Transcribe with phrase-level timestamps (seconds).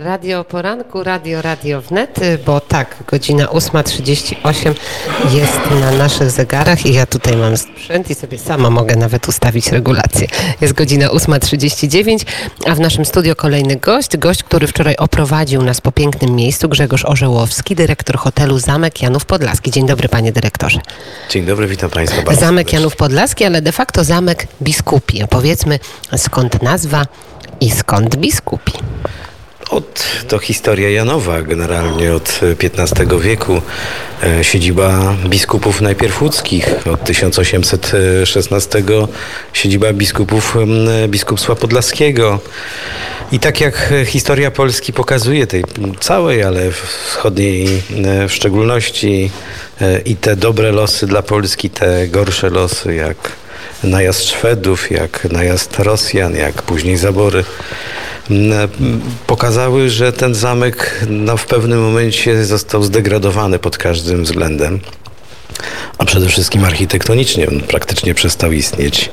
[0.00, 4.74] Radio Poranku, Radio Radio Wnet, bo tak, godzina 8.38
[5.30, 9.72] jest na naszych zegarach i ja tutaj mam sprzęt i sobie sama mogę nawet ustawić
[9.72, 10.26] regulację.
[10.60, 12.24] Jest godzina 8.39,
[12.66, 17.04] a w naszym studio kolejny gość, gość, który wczoraj oprowadził nas po pięknym miejscu, Grzegorz
[17.04, 19.70] Orzełowski, dyrektor hotelu Zamek Janów Podlaski.
[19.70, 20.80] Dzień dobry panie dyrektorze.
[21.30, 22.72] Dzień dobry, witam państwa bardzo Zamek.
[22.72, 25.24] Janów Podlaski, ale de facto Zamek Biskupi.
[25.30, 25.78] Powiedzmy
[26.16, 27.06] skąd nazwa
[27.60, 28.72] i skąd biskupi.
[29.70, 33.62] Od, to historia Janowa, generalnie od XV wieku.
[34.22, 38.82] E, siedziba biskupów najpierw łódzkich, od 1816
[39.52, 40.56] siedziba biskupów
[41.08, 42.40] biskupstwa podlaskiego.
[43.32, 45.64] I tak jak historia Polski pokazuje, tej
[46.00, 49.30] całej, ale wschodniej e, w szczególności,
[49.80, 53.16] e, i te dobre losy dla Polski, te gorsze losy, jak
[53.84, 57.44] najazd Szwedów, jak najazd Rosjan, jak później zabory,
[59.26, 64.80] pokazały, że ten zamek no, w pewnym momencie został zdegradowany pod każdym względem.
[65.98, 69.10] A przede wszystkim architektonicznie on praktycznie przestał istnieć.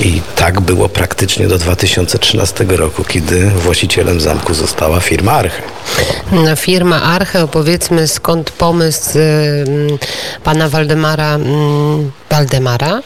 [0.00, 5.62] I tak było praktycznie do 2013 roku, kiedy właścicielem zamku została firma Arche.
[6.32, 9.98] No, Firma Arche, opowiedzmy skąd pomysł y, mm,
[10.44, 13.02] pana Waldemara, mm, Waldemara,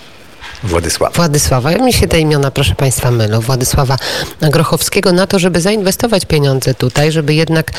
[0.65, 1.17] Władysław.
[1.17, 3.97] Władysława, mi się te imiona, proszę Państwa, mylą, Władysława
[4.41, 7.71] Grochowskiego na to, żeby zainwestować pieniądze tutaj, żeby jednak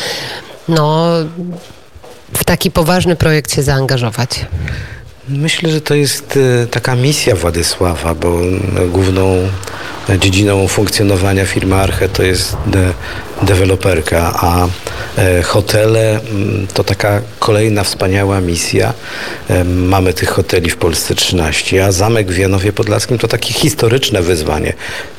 [0.68, 1.08] no,
[2.34, 4.46] w taki poważny projekt się zaangażować.
[5.30, 9.50] Myślę, że to jest e, taka misja Władysława, bo e, główną
[10.20, 12.94] dziedziną funkcjonowania firmy Arche to jest de
[13.42, 14.68] deweloperka, a
[15.44, 18.94] hotele mm, to taka kolejna wspaniała misja.
[19.50, 24.22] E, Mamy tych hoteli w Polsce 13, a zamek w Janowie Podlaskim to takie historyczne
[24.22, 24.74] wyzwanie.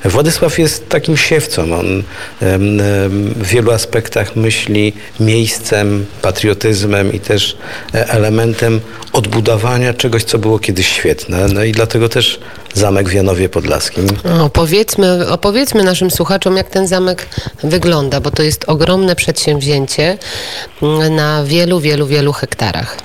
[0.05, 1.79] Władysław jest takim siewcą.
[1.79, 2.03] On
[3.37, 7.57] w wielu aspektach myśli miejscem, patriotyzmem i też
[7.95, 8.81] e, elementem
[9.13, 11.49] odbudowania czegoś, co było kiedyś świetne.
[11.49, 12.41] No i dlatego też
[12.79, 14.07] zamek w Janowie Podlaskim.
[14.41, 17.27] Opowiedzmy, opowiedzmy naszym słuchaczom, jak ten zamek
[17.63, 20.19] wygląda, bo to jest ogromne przedsięwzięcie
[20.83, 22.97] mm, na wielu, wielu, wielu hektarach.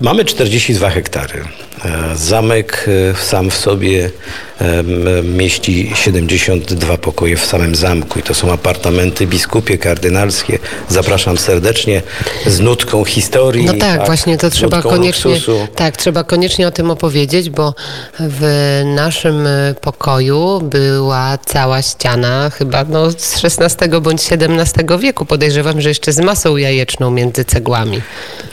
[0.00, 1.44] Mamy 42 hektary.
[1.84, 4.10] E, Zamek e, sam w sobie
[4.58, 10.58] em, mieści 72 pokoje w samym zamku i to są apartamenty biskupie, kardynalskie.
[10.88, 12.02] Zapraszam serdecznie
[12.46, 13.64] z nutką historii.
[13.64, 15.66] No tak, właśnie to trzeba koniecznie, luksusu.
[15.74, 17.74] tak, trzeba koniecznie o tym opowiedzieć, bo
[18.20, 19.48] w naszym
[19.80, 25.24] pokoju była cała ściana chyba no, z XVI bądź XVII wieku.
[25.24, 28.02] Podejrzewam, że jeszcze z masą jajeczną między cegłami.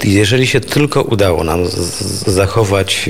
[0.04, 1.60] Jeżeli się tylko udało nam
[2.28, 3.10] zachować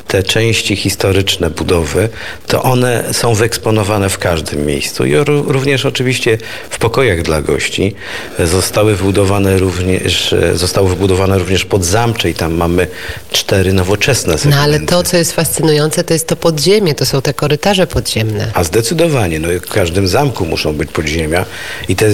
[0.11, 2.09] te części historyczne budowy,
[2.47, 6.37] to one są wyeksponowane w każdym miejscu i ró- również oczywiście
[6.69, 7.95] w pokojach dla gości
[8.39, 12.87] zostały wybudowane również, zostało wybudowane również podzamcze i tam mamy
[13.31, 14.63] cztery nowoczesne No segmenty.
[14.63, 18.51] ale to, co jest fascynujące, to jest to podziemie, to są te korytarze podziemne.
[18.53, 21.45] A zdecydowanie, no, w każdym zamku muszą być podziemia
[21.89, 22.11] i te e,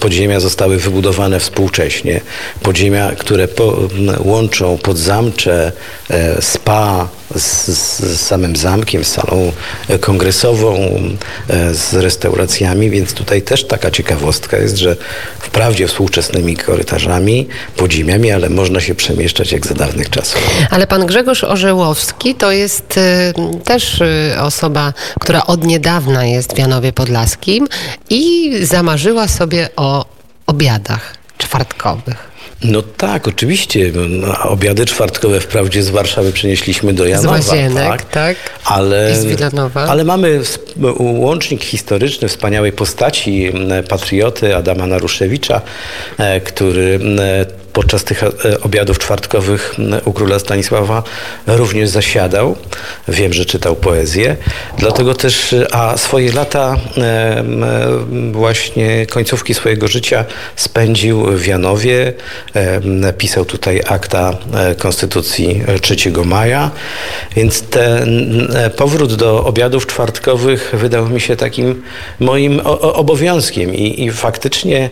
[0.00, 2.20] podziemia zostały wybudowane współcześnie.
[2.62, 3.78] Podziemia, które po,
[4.18, 5.72] łączą podzamcze,
[6.10, 7.08] e, spa
[7.40, 9.52] z, z samym zamkiem, z salą
[9.88, 10.74] e, kongresową,
[11.48, 14.96] e, z restauracjami, więc tutaj też taka ciekawostka jest, że
[15.38, 20.50] wprawdzie współczesnymi korytarzami, podziemiami, ale można się przemieszczać jak za dawnych czasów.
[20.70, 23.32] Ale pan Grzegorz Orzełowski to jest y,
[23.64, 24.02] też
[24.40, 27.68] osoba, która od niedawna jest w Janowie Podlaskim
[28.10, 30.04] i zamarzyła sobie o
[30.46, 32.29] obiadach czwartkowych.
[32.64, 33.92] No tak, oczywiście.
[34.08, 37.30] No, obiady czwartkowe wprawdzie z Warszawy przenieśliśmy do Janowa.
[37.30, 38.36] Łazienek, tak?
[38.64, 39.80] Ale, I z Wilanowa.
[39.80, 40.40] ale mamy
[40.98, 43.52] łącznik historyczny wspaniałej postaci
[43.88, 45.60] patrioty Adama Naruszewicza,
[46.18, 47.00] e, który
[47.72, 51.02] podczas tych e, obiadów czwartkowych u króla Stanisława
[51.46, 52.56] również zasiadał.
[53.08, 54.36] Wiem, że czytał poezję.
[54.78, 57.44] Dlatego też, e, a swoje lata e,
[58.32, 60.24] właśnie końcówki swojego życia
[60.56, 62.12] spędził w Janowie.
[63.18, 64.36] Pisał tutaj akta
[64.78, 66.70] Konstytucji 3 maja.
[67.36, 71.82] Więc ten powrót do obiadów czwartkowych wydał mi się takim
[72.20, 73.74] moim obowiązkiem.
[73.74, 74.90] I, I faktycznie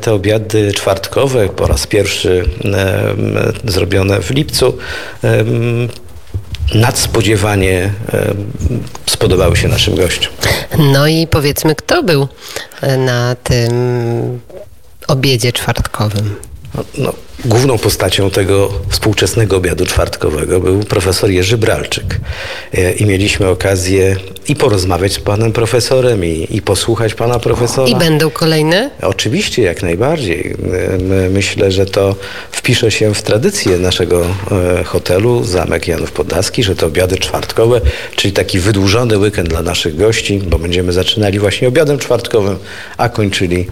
[0.00, 2.30] te obiady czwartkowe po raz pierwszy e,
[2.64, 4.78] m, zrobione w lipcu
[6.74, 8.34] nadspodziewanie e,
[9.06, 10.32] spodobały się naszym gościom.
[10.78, 12.28] No i powiedzmy, kto był
[12.82, 13.72] y, na tym
[15.08, 16.34] obiedzie czwartkowym?
[16.98, 17.12] No,
[17.44, 22.20] Główną postacią tego współczesnego obiadu czwartkowego był profesor Jerzy Bralczyk.
[22.74, 24.16] E, I mieliśmy okazję
[24.48, 27.88] i porozmawiać z panem profesorem, i, i posłuchać pana profesora.
[27.88, 28.90] I będą kolejne?
[29.02, 30.56] Oczywiście, jak najbardziej.
[31.30, 32.16] Myślę, że to
[32.50, 34.24] wpisze się w tradycję naszego
[34.80, 37.80] e, hotelu Zamek Janów Podlaski, że to obiady czwartkowe,
[38.16, 42.58] czyli taki wydłużony weekend dla naszych gości, bo będziemy zaczynali właśnie obiadem czwartkowym,
[42.96, 43.66] a kończyli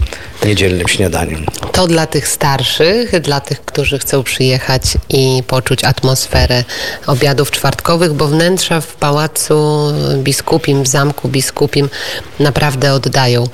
[0.44, 1.46] niedzielnym śniadaniem.
[1.72, 6.64] To dla tych starszych, dla tych, którzy chcą przyjechać i poczuć atmosferę
[7.06, 11.88] obiadów czwartkowych, bo wnętrza w Pałacu Biskupim, w Zamku Biskupim
[12.38, 13.48] naprawdę oddają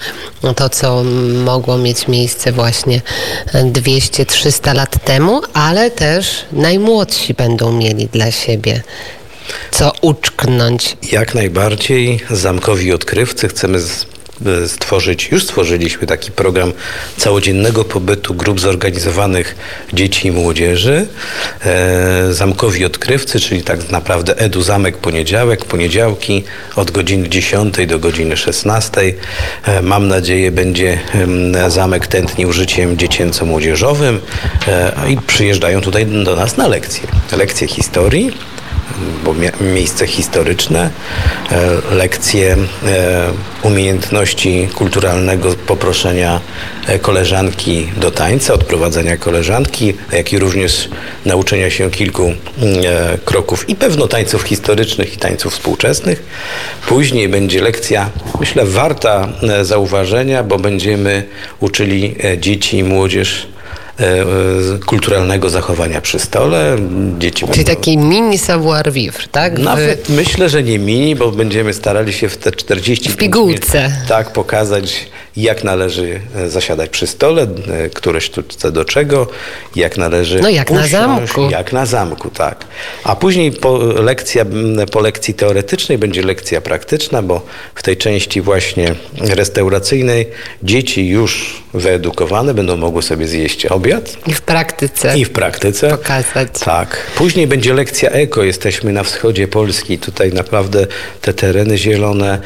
[0.56, 1.04] to, co
[1.44, 3.00] mogło mieć miejsce właśnie
[3.54, 8.82] 200-300 lat temu, ale też najmłodsi będą mieli dla siebie
[9.70, 10.96] co uczknąć.
[11.12, 13.78] Jak najbardziej zamkowi odkrywcy chcemy
[14.66, 16.72] stworzyć, już stworzyliśmy taki program
[17.16, 19.56] całodziennego pobytu grup zorganizowanych
[19.92, 21.06] dzieci i młodzieży.
[21.64, 26.44] E, zamkowi Odkrywcy, czyli tak naprawdę Edu Zamek poniedziałek, poniedziałki
[26.76, 29.14] od godziny 10 do godziny 16.
[29.64, 30.98] E, mam nadzieję będzie
[31.68, 34.20] zamek tętnił życiem dziecięco-młodzieżowym
[35.08, 37.02] i przyjeżdżają tutaj do nas na lekcje.
[37.36, 38.32] Lekcje historii,
[39.24, 40.90] bo miejsce historyczne,
[41.50, 42.56] e, lekcje
[42.86, 43.32] e,
[43.62, 46.40] umiejętności kulturalnego poproszenia
[46.86, 50.88] e, koleżanki do tańca, odprowadzenia koleżanki, jak i również
[51.24, 52.32] nauczenia się kilku
[53.24, 56.22] kroków i pewno tańców historycznych i tańców współczesnych.
[56.86, 58.10] Później będzie lekcja,
[58.40, 59.28] myślę, warta
[59.62, 61.24] zauważenia, bo będziemy
[61.60, 63.46] uczyli dzieci i młodzież
[64.86, 66.76] kulturalnego zachowania przy stole.
[67.18, 67.74] Dzieci Czyli będą...
[67.74, 69.58] taki mini savoir vivre, tak?
[69.58, 70.10] Nawet w...
[70.10, 73.92] myślę, że nie mini, bo będziemy starali się w te 40 W pigułce.
[74.08, 75.08] Tak, pokazać
[75.38, 79.26] jak należy e, zasiadać przy stole, e, które sztuczce do czego,
[79.76, 81.50] jak należy No jak usiąść, na zamku.
[81.50, 82.64] Jak na zamku, tak.
[83.04, 84.44] A później po, lekcja,
[84.92, 90.26] po lekcji teoretycznej będzie lekcja praktyczna, bo w tej części właśnie restauracyjnej
[90.62, 94.16] dzieci już wyedukowane będą mogły sobie zjeść obiad.
[94.26, 95.18] I w praktyce.
[95.18, 95.90] I w praktyce.
[95.90, 96.48] Pokazać.
[96.64, 97.06] Tak.
[97.16, 98.42] Później będzie lekcja eko.
[98.42, 99.98] Jesteśmy na wschodzie Polski.
[99.98, 100.86] Tutaj naprawdę
[101.20, 102.38] te tereny zielone,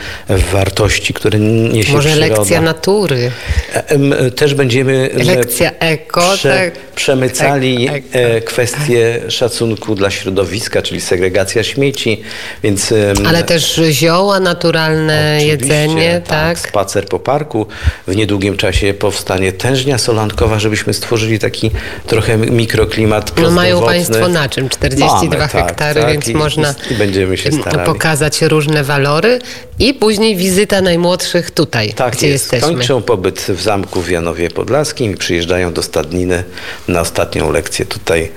[0.53, 2.37] wartości, które niesie Może przyroda.
[2.37, 3.31] lekcja natury.
[3.75, 6.95] E, też będziemy lekcja eko, prze, tak.
[6.95, 8.19] przemycali eko.
[8.19, 12.23] E, kwestie szacunku dla środowiska, czyli segregacja śmieci.
[12.63, 12.95] Więc,
[13.27, 16.69] Ale też zioła naturalne, jedzenie, tak, tak.
[16.69, 17.67] Spacer po parku.
[18.07, 21.71] W niedługim czasie powstanie tężnia solankowa, żebyśmy stworzyli taki
[22.07, 24.69] trochę mikroklimat No mają Państwo na czym?
[24.69, 27.87] 42 Mamy, tak, hektary, tak, więc i, można i będziemy się starali.
[27.87, 29.39] pokazać różne walory
[29.79, 32.53] i później wizyta najmłodszych tutaj, tak gdzie jest.
[32.53, 32.77] jesteśmy.
[32.77, 36.45] Kończą pobyt w zamku w Janowie Podlaskim i przyjeżdżają do Stadniny
[36.89, 38.31] na ostatnią lekcję tutaj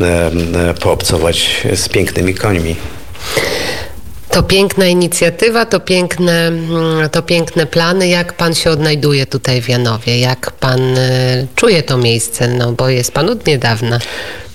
[0.00, 0.04] e,
[0.70, 2.76] e, poobcować z pięknymi końmi.
[4.34, 8.08] To piękna inicjatywa, to piękne, mm, to piękne plany.
[8.08, 10.20] Jak pan się odnajduje tutaj w Janowie?
[10.20, 12.48] Jak pan e, czuje to miejsce?
[12.48, 13.98] No bo jest pan od niedawna.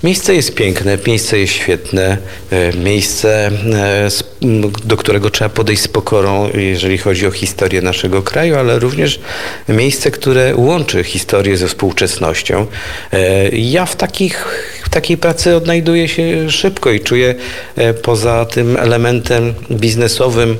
[0.03, 2.17] Miejsce jest piękne, miejsce jest świetne,
[2.51, 4.09] e, miejsce, e,
[4.85, 9.19] do którego trzeba podejść z pokorą, jeżeli chodzi o historię naszego kraju, ale również
[9.69, 12.67] miejsce, które łączy historię ze współczesnością.
[13.13, 14.45] E, ja w, takich,
[14.85, 17.35] w takiej pracy odnajduję się szybko i czuję
[18.03, 20.57] poza tym elementem biznesowym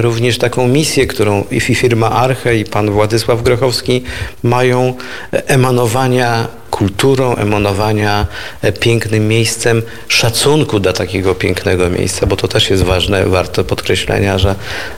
[0.00, 4.02] również taką misję, którą i firma Arche i pan Władysław Grochowski
[4.42, 4.94] mają
[5.32, 8.26] emanowania kulturą, emanowania
[8.62, 14.38] e, pięknym miejscem, szacunku dla takiego pięknego miejsca, bo to też jest ważne, warto podkreślenia,
[14.38, 14.54] że,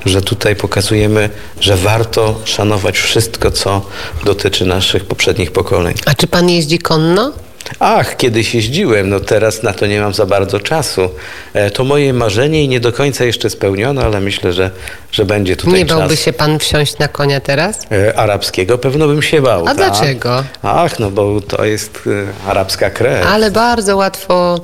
[0.06, 3.86] że tutaj pokazujemy, że warto szanować wszystko, co
[4.24, 5.94] dotyczy naszych poprzednich pokoleń.
[6.06, 7.32] A czy pan jeździ konno?
[7.80, 11.10] Ach, kiedyś jeździłem, no teraz na to nie mam za bardzo czasu.
[11.54, 14.70] E, to moje marzenie i nie do końca jeszcze spełnione, ale myślę, że,
[15.12, 16.24] że będzie tutaj Nie bałby czas.
[16.24, 17.78] się pan wsiąść na konia teraz?
[17.92, 19.62] E, arabskiego pewno bym się bał.
[19.62, 19.76] A tak?
[19.76, 20.44] dlaczego?
[20.62, 22.00] Ach, no bo to jest
[22.46, 23.26] e, arabska krew.
[23.26, 24.60] Ale bardzo łatwo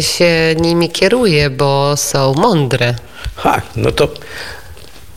[0.00, 2.94] się nimi kieruje, bo są mądre.
[3.36, 4.08] Ha, no to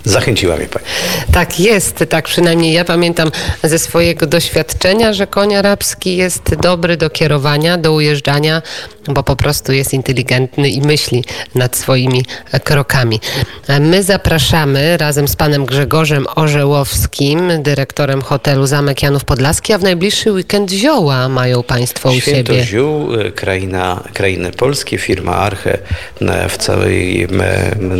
[0.05, 0.85] Zachęciła mnie Pani.
[1.33, 3.31] Tak jest, tak przynajmniej ja pamiętam
[3.63, 8.61] ze swojego doświadczenia, że koń arabski jest dobry do kierowania, do ujeżdżania
[9.09, 11.23] bo po prostu jest inteligentny i myśli
[11.55, 13.19] nad swoimi e, krokami.
[13.67, 19.83] E, My zapraszamy razem z panem Grzegorzem Orzełowskim, dyrektorem hotelu Zamek Janów Podlaski, a w
[19.83, 22.65] najbliższy weekend zioła mają państwo u Święto siebie.
[22.65, 25.77] ziół, e, kraina, krainy polskie, firma Arche
[26.21, 27.41] e, w całej m,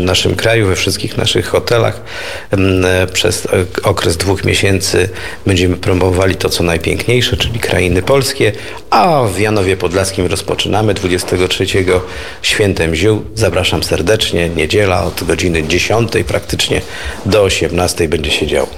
[0.05, 2.01] naszym kraju, we wszystkich naszych hotelach
[2.51, 3.49] e, przez e,
[3.83, 5.09] okres dwóch miesięcy
[5.45, 8.51] będziemy promowali to, co najpiękniejsze, czyli krainy polskie,
[8.89, 11.65] a w Janowie Podlaskim rozpoczynamy 23
[12.41, 13.21] Świętem Ziół.
[13.35, 16.81] Zapraszam serdecznie, niedziela od godziny 10 praktycznie
[17.25, 18.69] do 18 będzie się działo.